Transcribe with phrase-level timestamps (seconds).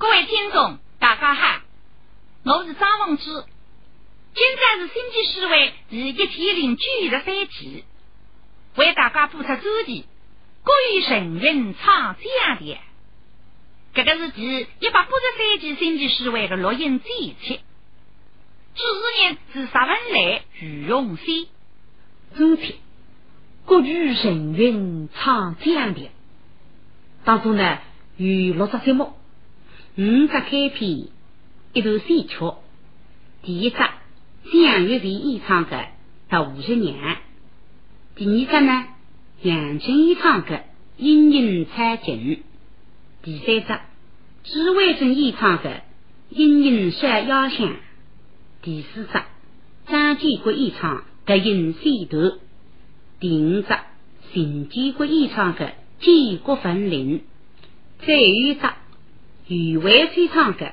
[0.00, 1.60] 各位听众，大家好，
[2.44, 3.24] 我是张凤芝。
[3.24, 7.84] 今朝是新纪市委第一天零九十三期，
[8.76, 10.06] 为大家播出主题
[10.64, 12.78] “国语神韵唱江的”。
[13.92, 17.60] 这个是第一百八十三期新纪市委的录音剪辑。
[18.74, 21.46] 主持人是石文来、于永新。
[22.38, 22.76] 主题
[23.66, 26.10] “国语神韵唱江的”，
[27.26, 27.80] 当中呢
[28.16, 29.12] 有六十节目。
[30.00, 31.08] 五只开篇，
[31.74, 32.34] 一段戏曲。
[33.42, 35.76] 第一只蒋玉娣演唱的
[36.30, 36.96] 《杜十年》，
[38.14, 38.86] 第二只呢
[39.42, 40.56] 杨春演唱的
[40.96, 42.16] 《莺莺采景》，
[43.22, 43.60] 第三
[44.42, 45.68] 只朱伟珍演唱的
[46.30, 47.68] 《莺莺闪腰香》，
[48.62, 49.22] 第四只
[49.86, 52.16] 张建国演唱的《银线图》，
[53.20, 53.68] 第五只
[54.32, 55.66] 邢建国演唱的
[56.00, 57.18] 《建国坟林》，
[58.02, 58.60] 最后一只。
[59.56, 60.66] 余伟飞唱的《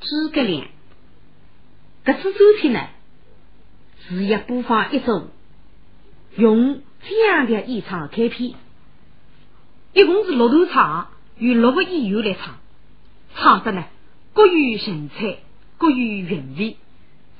[0.00, 0.62] 诸葛亮》，
[2.06, 2.88] 这次周天呢，
[4.08, 5.28] 是要播放一首
[6.34, 8.54] 用这样的演唱开篇，
[9.92, 12.58] 一共是六段唱，与六个演员来唱，
[13.36, 13.84] 唱的呢
[14.32, 15.40] 各有神采，
[15.76, 16.78] 各有韵味，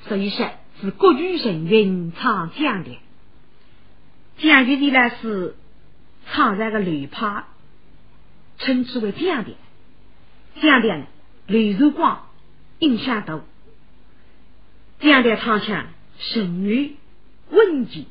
[0.07, 2.95] 所以说是各具神韵唱这样的。
[4.37, 5.55] 江的呢是
[6.27, 7.45] 唱这个流派，
[8.59, 9.55] 称之为这样的。
[10.61, 11.05] 这样的
[11.47, 12.27] 流入光，
[12.79, 13.41] 印象大。
[14.99, 16.97] 这样的唱腔声韵
[17.49, 18.05] 稳健、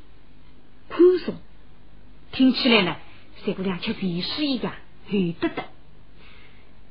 [0.89, 1.35] 宽松，
[2.33, 2.97] 听起来呢，
[3.45, 4.73] 三姑娘却甜食一样，
[5.11, 5.65] 很得得。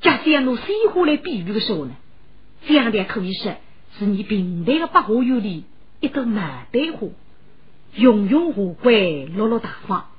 [0.02, 1.96] 假使要拿鲜花来比喻的时候呢，
[2.68, 3.56] 这样的可以说
[3.98, 5.64] 是你平淡的百花园里
[6.00, 7.08] 一朵牡丹花，
[7.96, 10.12] 雍雍华贵，落落大方。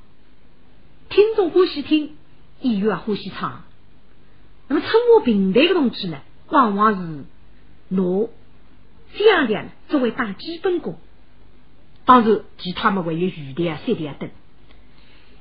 [1.09, 2.16] 听众欢喜听，
[2.62, 3.62] 演员欢喜唱。
[4.69, 7.25] 那么，称呼平台的东西呢，往往是
[7.89, 8.29] 拿
[9.17, 10.99] 这样的作为打基本功。
[12.05, 14.31] 当然，其他们还有余的啊、三的啊等。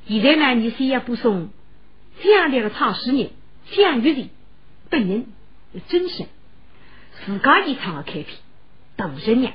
[0.08, 1.50] 现在呢，你先要补充
[2.22, 3.32] 这样的个唱诗人
[3.72, 4.30] 蒋玉娣
[4.90, 5.26] 本人
[5.74, 6.28] 的真身，
[7.26, 8.26] 自家一唱的开篇
[8.96, 9.52] 《杜十娘》。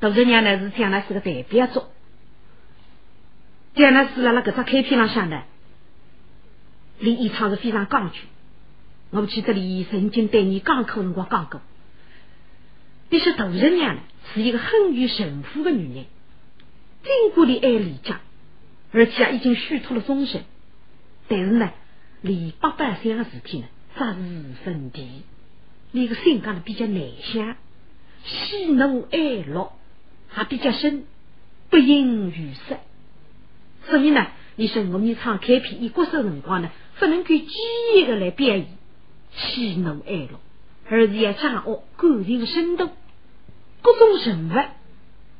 [0.00, 1.90] 杜十娘呢是讲的是个代表作，
[3.74, 5.42] 讲那是了那个只开篇上向的。
[6.98, 8.20] 李一昌是非常刚决，
[9.10, 11.60] 我记得李曾经对你港口辰光讲过，
[13.10, 14.00] 你说杜十娘呢
[14.32, 16.06] 是一个很有城府的女人，
[17.02, 18.20] 经过的爱李家，
[18.92, 20.44] 而且已经虚脱了终身。
[21.28, 21.70] 但是呢，
[22.22, 24.18] 李八百岁的事体呢，杂事
[24.64, 25.22] 分地，
[25.90, 27.56] 你个性格呢比较内向，
[28.24, 29.72] 喜怒哀乐
[30.28, 31.04] 还比较深，
[31.68, 32.78] 不应于色，
[33.86, 36.70] 所以呢，你说我们唱开篇一国手辰光呢。
[36.98, 37.48] 不能够机
[37.94, 38.66] 械的来表现
[39.36, 40.40] 喜怒哀乐，
[40.88, 42.88] 而是要掌握感情的深度。
[43.82, 44.52] 各种人物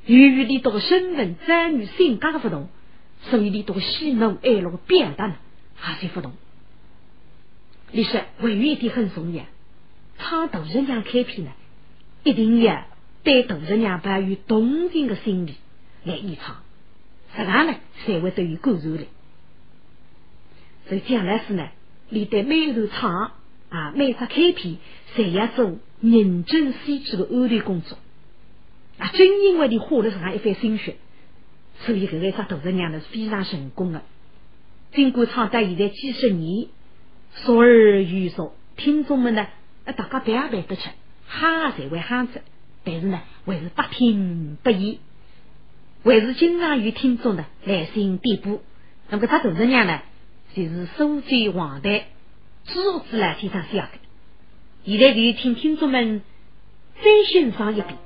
[0.05, 2.69] 由于你这个身份、遭遇、性格的不同，
[3.23, 5.37] 所以你这个喜怒哀乐的表达呢，
[5.75, 6.33] 还是不同。
[7.91, 9.45] 你说还有一点很重要，
[10.19, 11.53] 唱杜十娘开篇呢，
[12.23, 12.85] 一定要
[13.23, 15.55] 对杜十娘抱有同情的心理
[16.05, 16.57] 来演唱，
[17.37, 17.75] 这样呢
[18.05, 19.09] 才会得有感染力。
[20.89, 21.69] 所以将来是呢，
[22.09, 23.33] 你对每一段唱
[23.71, 24.77] 啊，每只开篇，
[25.17, 27.99] 侪要做认真细致的安排工作
[28.99, 29.09] 啊。
[29.09, 30.97] 正因为你花了这样一番心血，
[31.81, 34.03] 所以这个只杜十娘呢是非常成功的。
[34.93, 36.69] 经过唱到现在几十年，
[37.35, 39.49] 说而有说，听众们呢，
[39.85, 40.77] 啊，大家不要得出，
[41.27, 42.41] 哈才会哈着，
[42.85, 44.99] 但是呢，还是不听不厌，
[46.05, 48.63] 还是经常有听众呢来信点播。
[49.11, 50.01] 那么这杜十娘呢？
[50.57, 52.07] 就是书记王台，
[52.65, 53.89] 诸子来先生写的。
[54.87, 56.23] 现在就请听众们
[56.95, 57.99] 再欣赏一遍，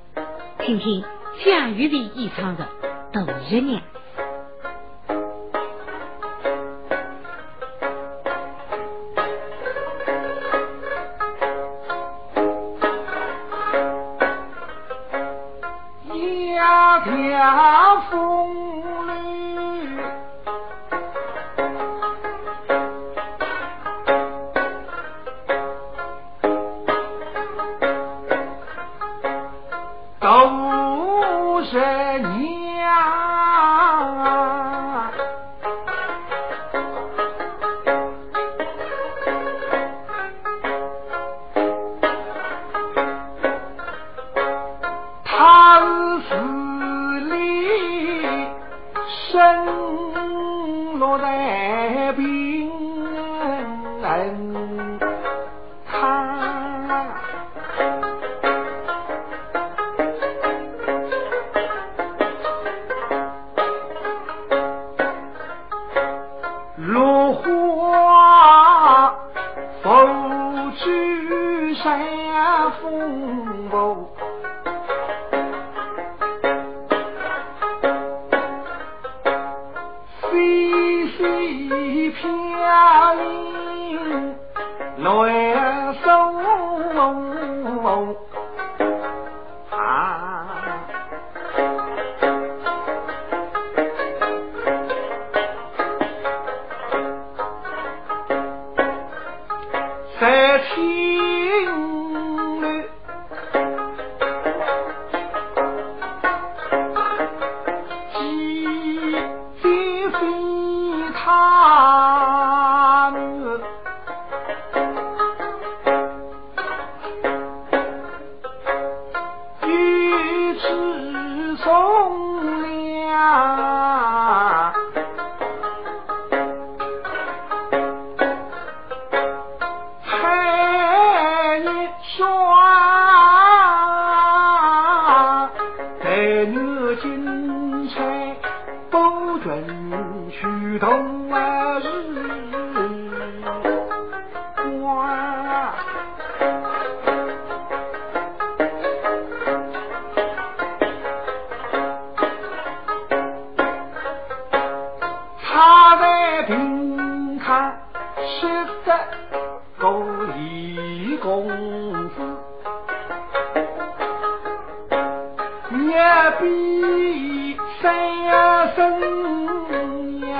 [0.58, 1.04] 听听
[1.44, 2.68] 蒋玉娣演唱的
[3.24, 3.80] 《杜十娘》。
[66.86, 67.59] 路虎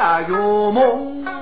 [0.01, 1.40] 生呀有梦。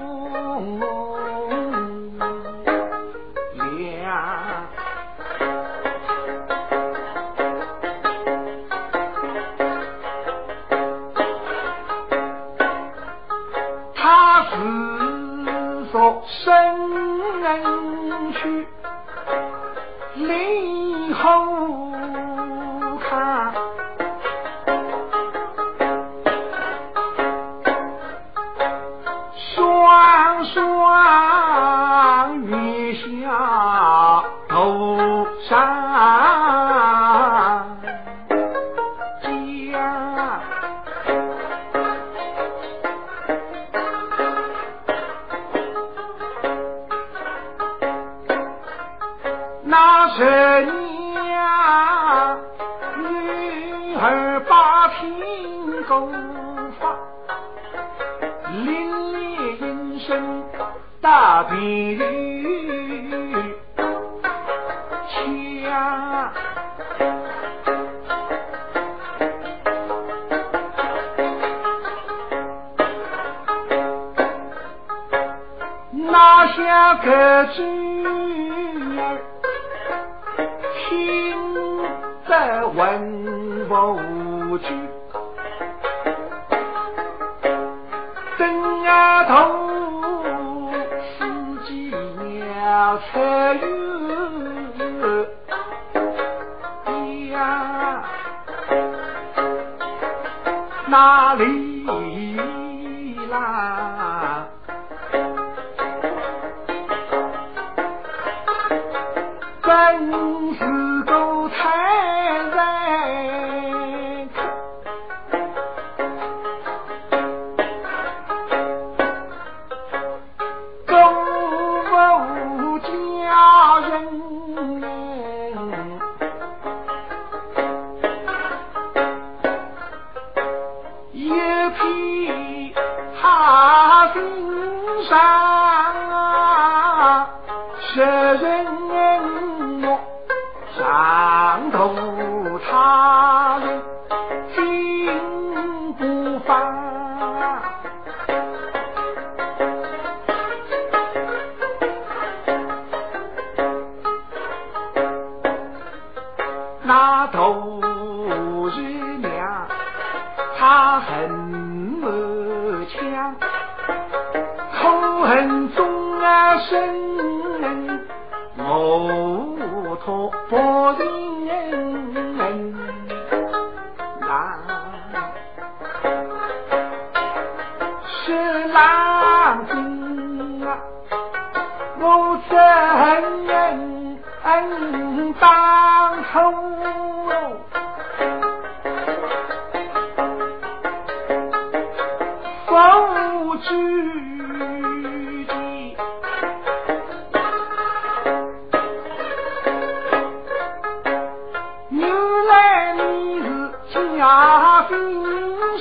[109.62, 110.77] 真是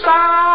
[0.04, 0.47] 上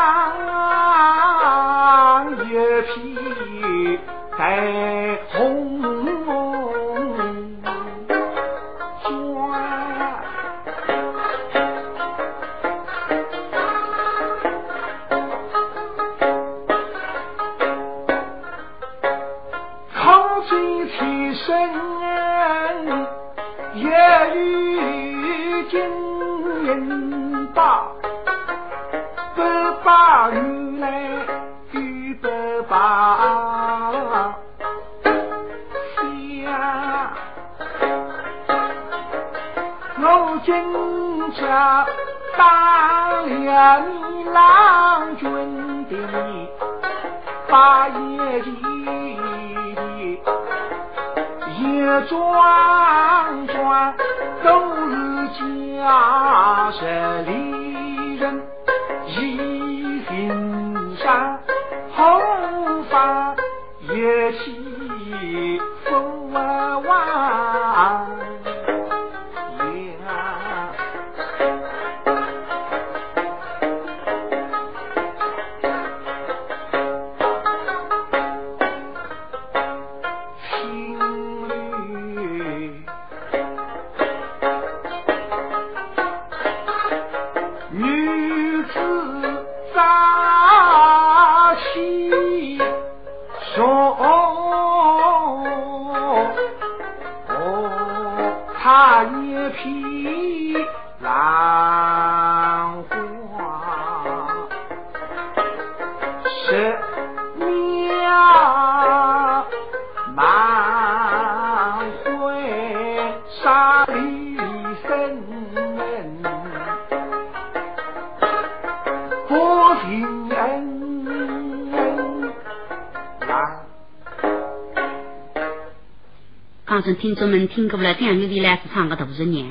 [126.96, 129.48] 听众们听过了蒋玉丽老师唱的《杜十娘》，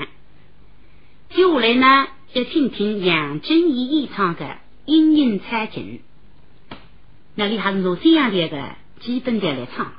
[1.29, 4.45] 接下来呢，要听听杨振义演唱的
[4.85, 6.01] 《莺莺采锦》。
[7.35, 8.61] 那里还是从这样的一个
[8.99, 9.93] 基本的来唱，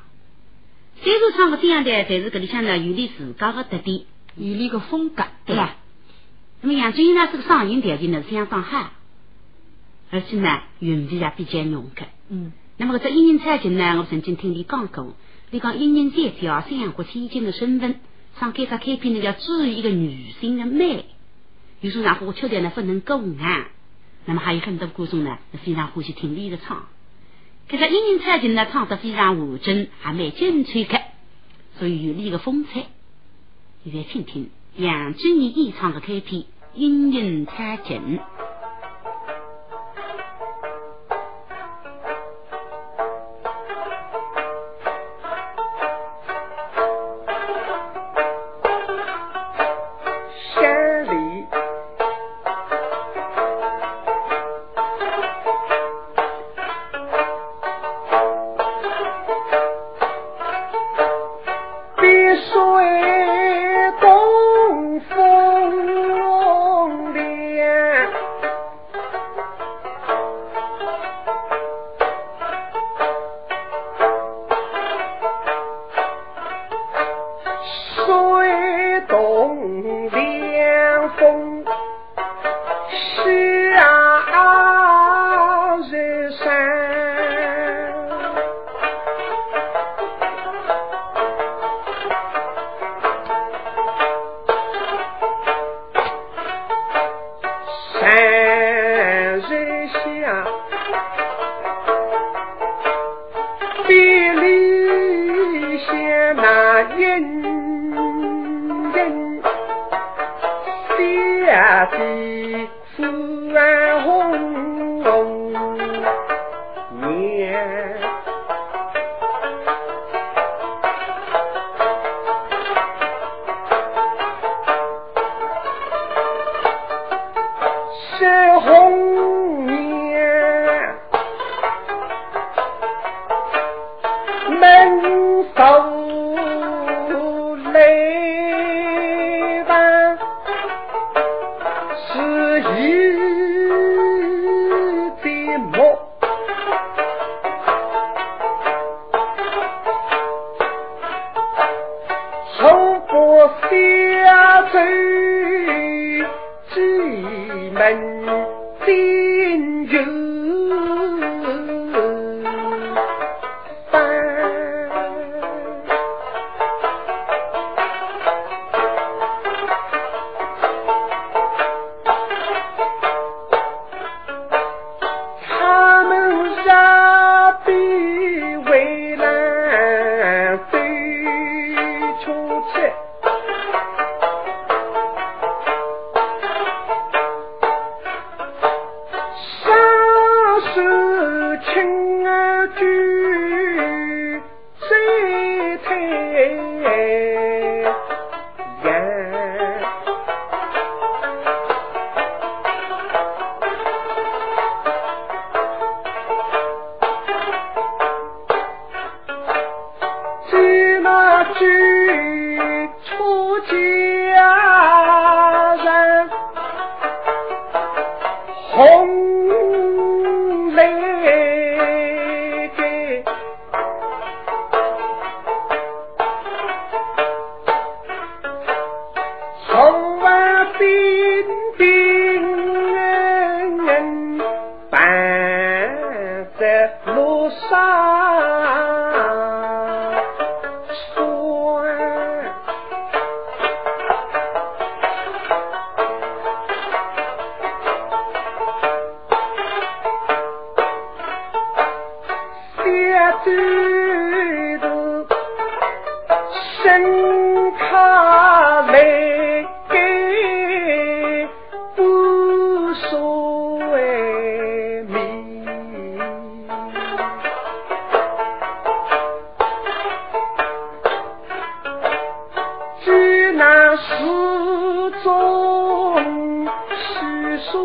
[1.03, 4.03] 虽然唱个这样的，但是搿里向呢有点自家的特点，
[4.37, 5.77] 有点个风格，对吧？
[6.61, 8.93] 那么杨振义呢是个嗓音条件呢是相当好，
[10.11, 12.03] 而且呢韵味也比较浓的。
[12.29, 15.17] 嗯，那么搿只莺莺采锦呢，我曾经听你讲过，
[15.53, 17.97] 你讲莺莺摘条三国千金的身份，
[18.41, 21.05] 上开只开篇呢要注意一个女性的美，
[21.83, 23.69] 有时候然后我缺点呢不能够啊。
[24.25, 26.87] 那么还有很多观众呢非常欢喜听你的唱，
[27.69, 30.99] 搿只莺莺采锦呢唱得非常完整，还蛮精彩的，
[31.79, 32.87] 所以有你的风采。
[33.85, 36.43] 现在听听杨振义演唱的开篇
[36.75, 37.99] 《莺莺采锦》。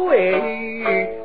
[0.08, 1.17] 喂。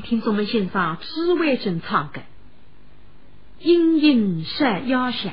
[0.00, 2.20] 听众们欣赏紫薇镇唱的
[3.60, 5.32] 《莺莺山腰响》，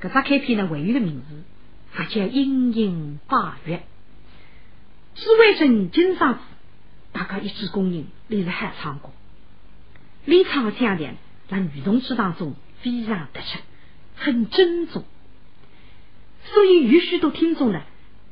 [0.00, 1.42] 这张开篇呢，文语的名字
[1.90, 3.76] 还叫《莺莺八月》。
[5.20, 6.38] 紫薇镇经常，
[7.12, 9.12] 大家一致公认，你是还唱过。
[10.24, 11.10] 李唱的腔调
[11.48, 13.58] 在女同志当中非常得戚，
[14.16, 15.04] 很正宗。
[16.44, 17.82] 所以有许多听众呢，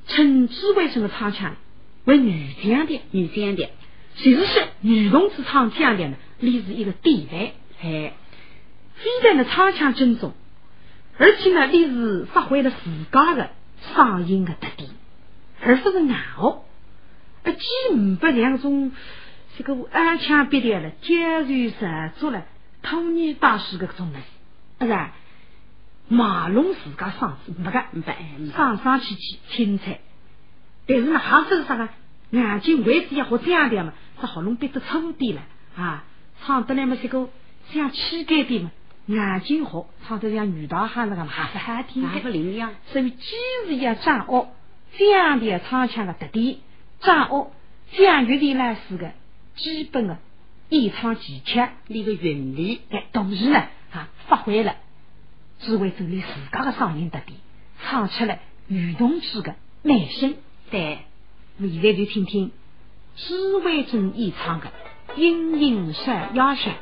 [0.06, 1.56] 称紫薇镇的唱腔
[2.04, 3.68] 为女腔调，女腔调。
[4.16, 8.14] 其实是女同志唱腔的呢，你是一个地位，哎，
[8.94, 10.32] 非常的唱腔正宗，
[11.18, 12.76] 而且呢，你是发挥了自
[13.12, 13.50] 家的
[13.94, 14.90] 嗓音的特点，
[15.60, 16.64] 而不是拗，
[17.44, 18.92] 而既唔把两种
[19.58, 22.44] 这个暗腔别掉了，加入上做了
[22.82, 24.22] 托尼大师的种能，
[24.80, 25.12] 是吧？
[26.08, 28.00] 马龙自家嗓子不干不
[28.52, 30.00] 上上去去清脆，
[30.86, 31.88] 但是呢，还是啥个
[32.30, 33.92] 眼睛位置也好这样的嘛。
[34.20, 35.42] 这喉咙变得粗点了
[35.76, 36.04] 啊，
[36.44, 37.28] 唱得来么这个
[37.70, 38.70] 像乞丐的嘛，
[39.06, 42.74] 眼睛好，唱得像女大汉那个哈是哈听不灵样。
[42.92, 43.26] 所以，既
[43.66, 44.48] 是要掌握
[44.96, 46.56] 这样的唱腔的特点，
[47.00, 47.52] 掌握
[47.92, 49.12] 这样乐的呢是个
[49.54, 50.18] 基本的
[50.70, 54.76] 演唱技巧，那个韵律，哎，同时呢，啊，发挥了
[55.60, 57.38] 智慧整理自家的嗓音特点，
[57.84, 60.38] 唱出了女同志的内心。
[60.70, 61.15] 对，我
[61.58, 62.52] 现在就听听
[63.16, 64.66] 智慧真演唱的
[65.16, 66.74] 《隐隐山压山》。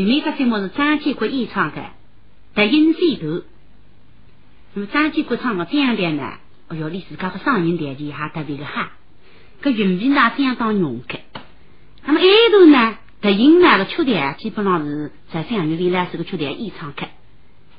[0.00, 1.76] 咏梅这节目是张建国演唱的
[2.54, 3.26] 《德音西头》。
[4.72, 8.88] 那么张建国唱的这样的呢，哎哟，你自家的嗓音条件还特别的好，
[9.60, 11.18] 个韵味呢相当浓刻。
[12.06, 17.06] 那么一头呢，德音那个曲调基本上是在相声里呢是个曲调演唱的。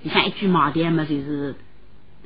[0.04, 1.56] 你像一句毛调嘛，就是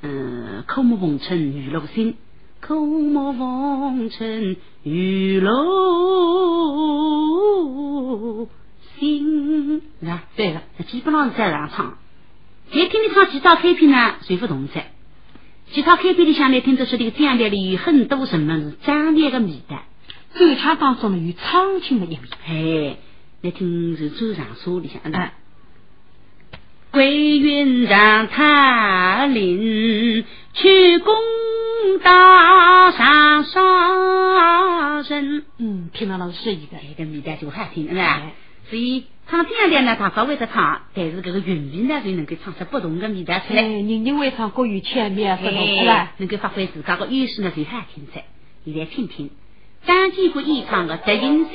[0.01, 2.15] 嗯，枯木逢春雨露新，
[2.62, 6.35] 枯木逢春雨露。
[10.86, 11.98] 基本上是在上唱。
[12.71, 14.91] 在听你唱几套开篇呢，谁不同在。
[15.71, 19.84] 几套开篇里向呢听得出这个江边里有很多什么是张烈的味道，
[20.34, 22.21] 奏腔当中呢有苍青的一面。
[22.48, 22.98] 哎，
[23.41, 25.34] 来听是周长说里向啊。
[26.91, 31.13] 归云让他领去攻
[32.02, 38.21] 打上上人，嗯，听到了是一个，这个味道就好听，是吧？
[38.69, 43.63] 所以唱这样的呢，大家会得唱，但是这个韵味呢，就能够唱出不同的味道出来。
[43.63, 46.12] 人人会唱国语千面，不同是吧？
[46.17, 48.26] 能够发挥自家的优势呢，最好听出来。
[48.63, 49.32] 你来听听
[49.86, 51.46] 张继国演唱的《德云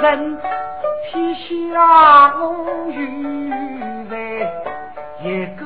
[0.00, 0.38] 人，
[1.10, 2.42] 天下我
[2.88, 4.14] 余贼
[5.22, 5.62] 一个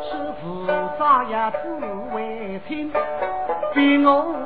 [0.00, 0.14] 是
[1.28, 1.64] 也自
[2.14, 2.92] 为亲，
[3.74, 4.37] 比我。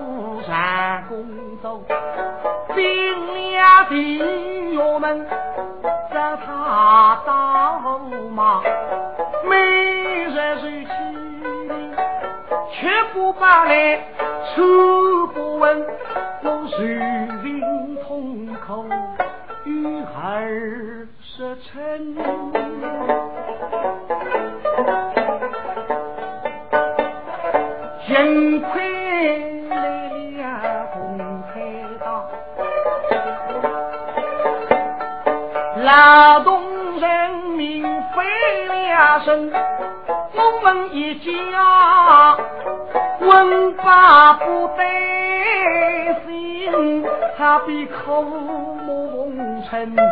[49.70, 50.06] 三段》。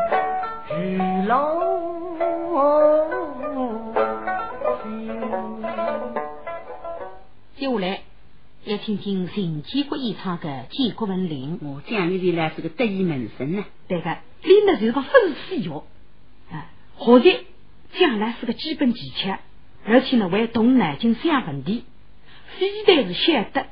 [8.83, 13.65] 听听陈建国演唱的《建国文铃》，我讲你的呢是个得意门生呢。
[13.89, 15.85] 对的，练的就是个粉丝药
[16.51, 17.41] 啊，好在
[17.99, 19.39] 将来是个基本技巧，
[19.85, 21.85] 而且呢为懂南京想问题，
[22.59, 23.67] 非但是晓得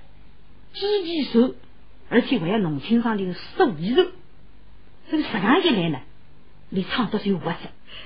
[0.75, 1.55] 积极手，
[2.09, 4.09] 而且还要弄清爽的手艺人。
[5.11, 6.01] 这个什样一来呢，
[6.71, 7.59] 你唱的就活色。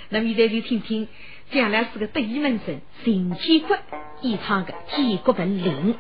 [0.09, 1.09] 那么现在就听听
[1.51, 3.77] 将来是个得意门生陈建国
[4.23, 5.95] 演唱的《天国本领》。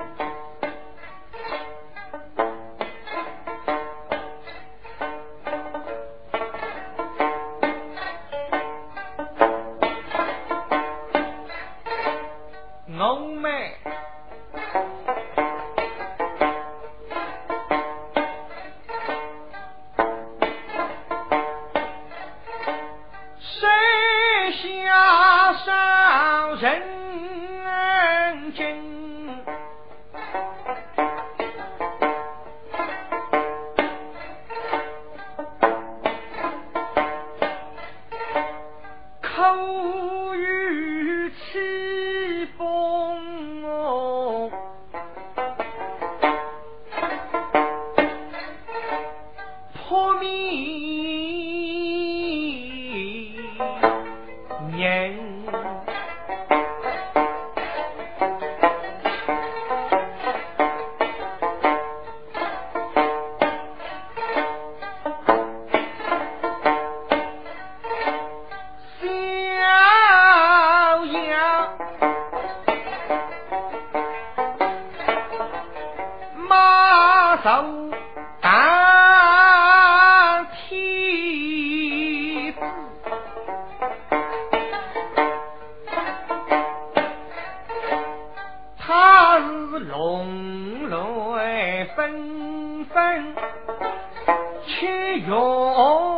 [94.82, 96.11] 去用。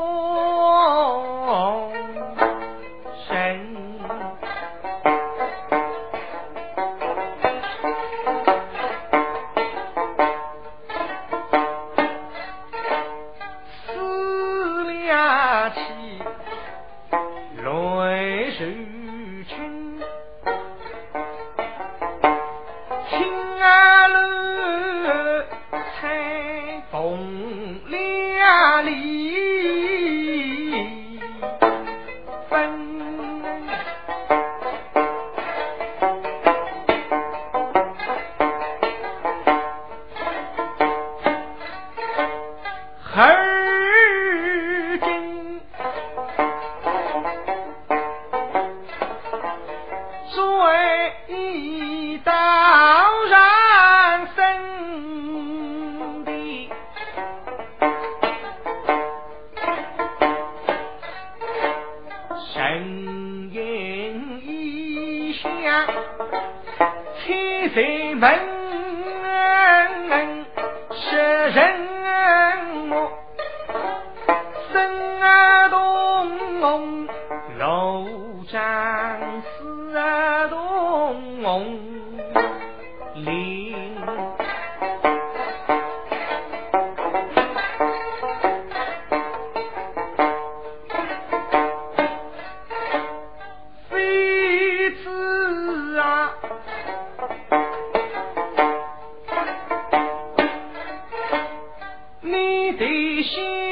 [102.77, 102.87] 花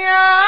[0.05, 0.41] 落。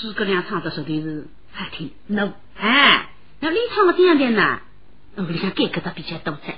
[0.00, 1.90] 诸葛亮唱的绝对是好听。
[2.10, 3.08] 喏，哎，
[3.40, 4.60] 那李唱的这样的呢？
[5.16, 6.54] 屋里向改革的比较多噻。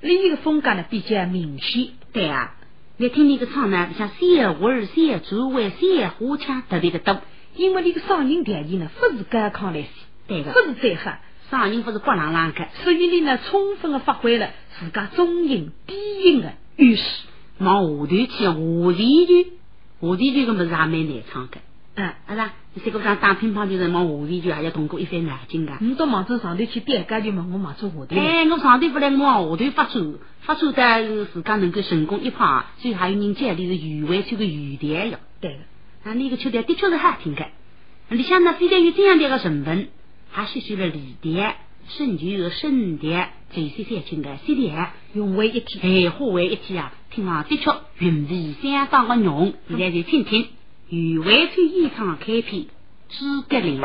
[0.00, 1.88] 李的风格呢比较明显。
[2.12, 2.54] 对啊，
[2.96, 7.20] 你听你个唱呢，像小胡儿、小朱伟、小花腔特别的多。
[7.56, 9.88] 因为你个嗓音条件呢，不是高亢来些，
[10.28, 11.18] 对个，不是再好，
[11.50, 17.02] 嗓音不是光朗朗的，所以你呢，充分的发挥了自家中音、低音的优势。
[17.58, 18.52] 往下头去，下
[18.92, 19.52] 地区，
[20.02, 21.56] 下地区个么子也蛮难唱的。
[21.94, 25.72] 嗯，啊是，你这个讲打乒乓球的，往下地就还要通过一番脑筋的。
[25.80, 28.06] 你到网站上头去点，家就问我往做下头。
[28.10, 35.18] 哎，我上头不来，我往下头发愁，发愁的自家能够成功一拍，所以还有人讲你是余外出个余调哟。
[35.40, 36.10] 对的。
[36.10, 37.46] 啊，那个曲调的确是好听的。
[38.10, 39.88] 里向呢，非常有这样的一个成分，
[40.30, 41.54] 还吸收了离调、
[41.88, 46.92] 声球和声调这些三种的 C 调融为一体，哎，化为一体啊！
[47.10, 49.54] 听啊的确韵味相当的浓。
[49.68, 50.46] 现在就听听
[50.88, 52.62] 余伟春演唱开篇
[53.08, 53.82] 《诸葛亮》。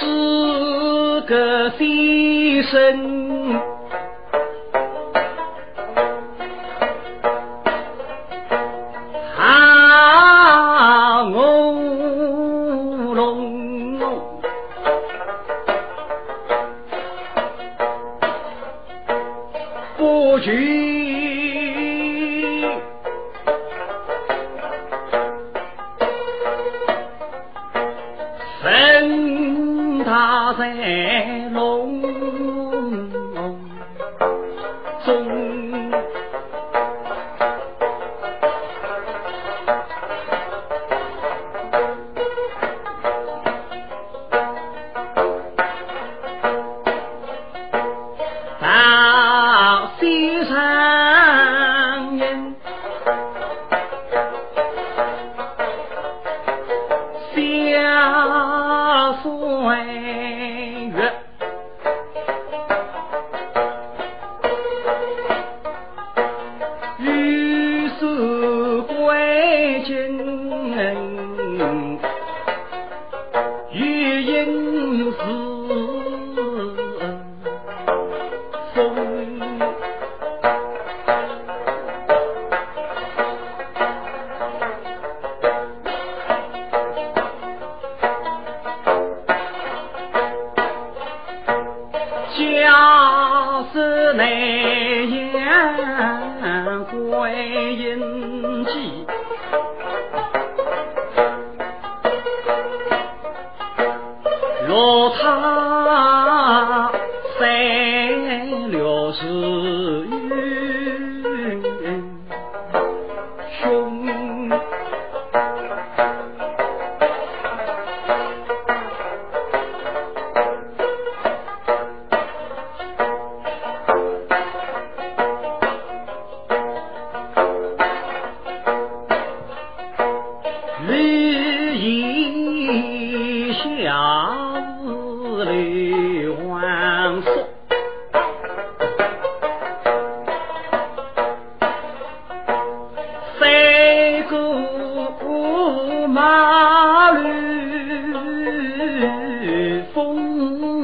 [0.00, 3.33] 诸葛先生。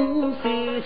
[0.01, 0.83] 为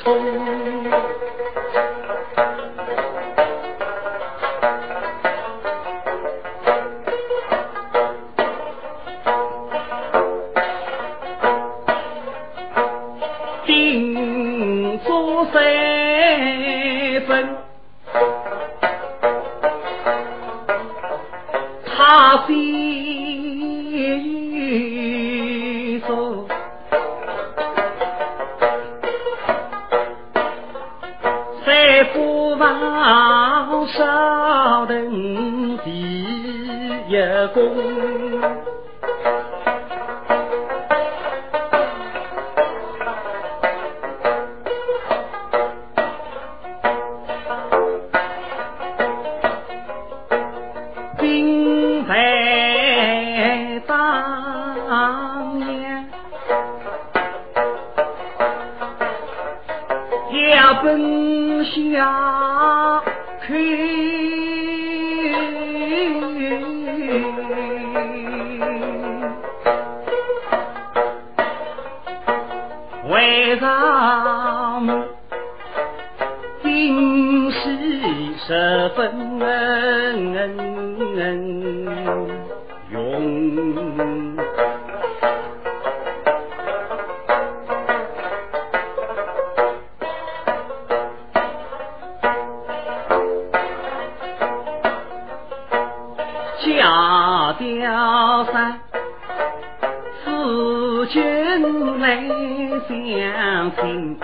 [103.04, 104.18] 娘亲，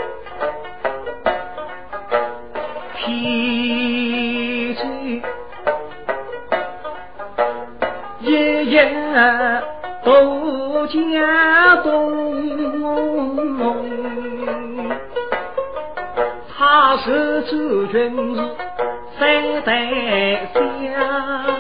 [2.97, 5.23] 披去
[8.21, 9.63] 一夜
[10.03, 11.93] 都家动，
[16.57, 18.41] 他是主君是
[19.19, 21.60] 三代相。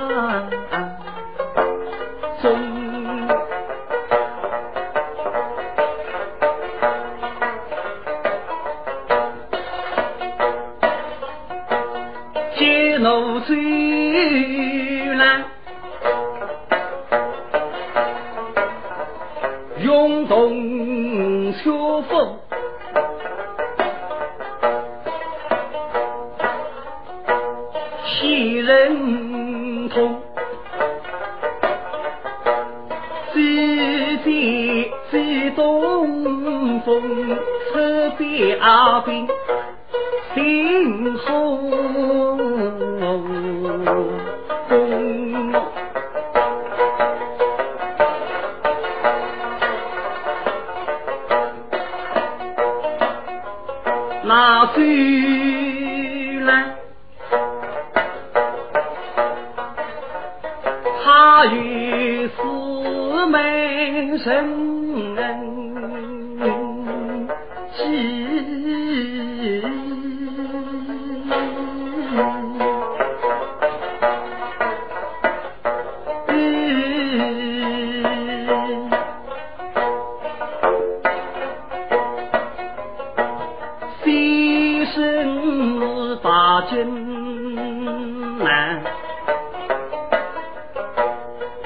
[84.95, 88.83] 生是大军难，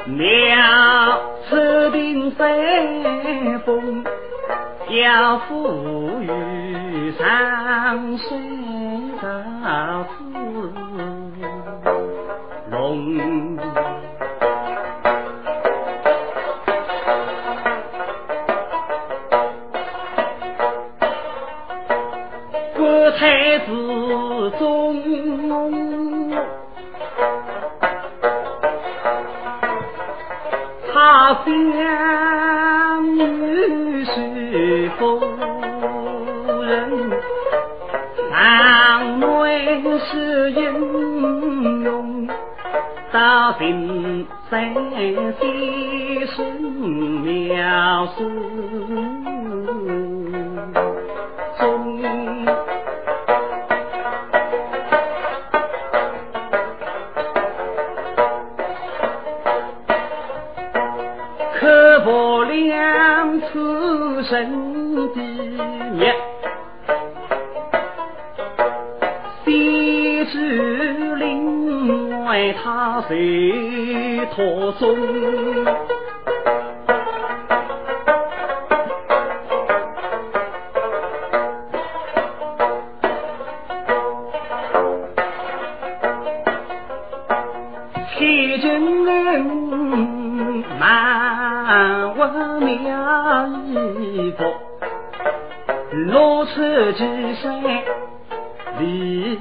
[0.06, 1.18] 娘
[1.48, 1.56] 注
[1.90, 2.46] 定三
[3.60, 4.04] 风
[4.90, 8.38] 要赴与山水
[9.22, 10.23] 丈。
[44.64, 46.42] 哎飞出
[47.22, 48.53] 了
[93.46, 94.44] 衣服
[96.06, 96.52] 露出
[96.92, 97.62] 几身
[98.78, 99.38] 立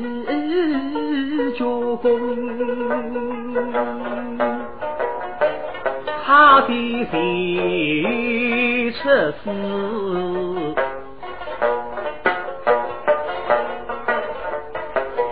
[1.57, 1.65] 脚
[1.97, 2.09] 功，
[6.25, 6.67] 他的
[7.11, 7.13] 前
[8.93, 9.09] 出
[9.43, 9.53] 事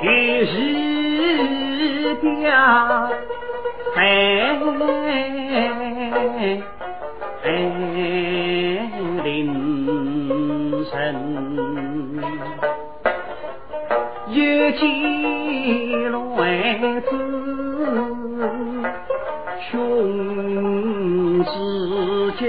[0.04, 3.31] 也一点。
[14.74, 16.42] 见为
[17.02, 17.10] 子，
[19.70, 21.52] 穷至
[22.38, 22.42] 今，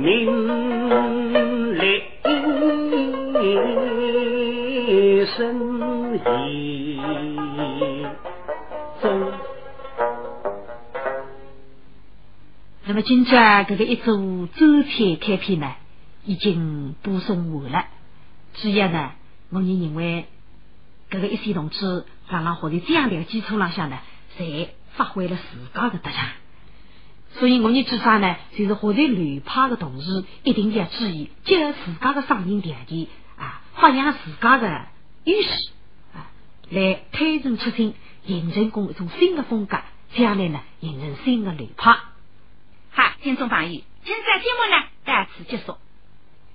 [0.00, 0.02] 名
[1.74, 1.80] 利
[5.26, 5.36] 生
[6.16, 6.98] 意
[9.00, 9.04] 中。
[12.86, 15.72] 那么今朝这个一组周天开篇呢，
[16.24, 17.86] 已经播送完了。
[18.64, 19.12] 主要呢，
[19.50, 20.24] 我也认为
[21.10, 23.98] 这个一些同志，让让或者这样的基础浪向呢，
[24.38, 26.30] 才发挥了自家的特长。
[27.34, 33.06] 所以我们至少呢，就是或者乱派的同时，一定要注意结合自家的生存条件
[33.36, 34.86] 啊，发扬自家的
[35.24, 35.68] 优势
[36.14, 36.32] 啊，
[36.70, 37.92] 来推陈出新，
[38.24, 39.76] 形成共一种新的风格，
[40.14, 41.98] 将来呢，形成新的流派。
[42.92, 45.76] 好，听众朋友，今朝节目呢到此结束。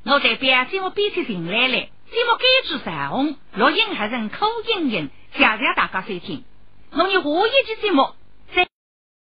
[0.06, 6.44] 我代表节目编辑陈来了，节目改制陈红，录音还是口音音，谢谢大家收听。
[6.92, 8.19] 我们下一期节目。